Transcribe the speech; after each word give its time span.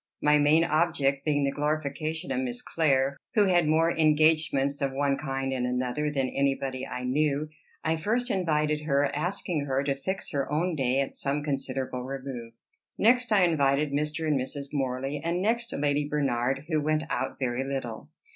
My 0.19 0.39
main 0.39 0.63
object 0.63 1.23
being 1.25 1.43
the 1.43 1.51
glorification 1.51 2.31
of 2.31 2.39
Miss 2.39 2.63
Clare, 2.63 3.17
who 3.35 3.45
had 3.45 3.67
more 3.67 3.95
engagements 3.95 4.81
of 4.81 4.91
one 4.93 5.15
kind 5.15 5.53
and 5.53 5.67
another 5.67 6.09
than 6.09 6.27
anybody 6.27 6.87
I 6.87 7.03
knew, 7.03 7.49
I 7.83 7.97
first 7.97 8.31
invited 8.31 8.81
her, 8.85 9.15
asking 9.15 9.65
her 9.65 9.83
to 9.83 9.93
fix 9.93 10.31
her 10.31 10.51
own 10.51 10.75
day, 10.75 11.01
at 11.01 11.13
some 11.13 11.43
considerable 11.43 12.01
remove. 12.01 12.53
Next 12.97 13.31
I 13.31 13.43
invited 13.43 13.91
Mr. 13.91 14.25
and 14.27 14.41
Mrs. 14.41 14.69
Morley, 14.73 15.21
and 15.23 15.39
next 15.39 15.71
Lady 15.71 16.09
Bernard, 16.09 16.63
who 16.67 16.81
went 16.81 17.03
out 17.11 17.37
very 17.37 17.63
little. 17.63 18.09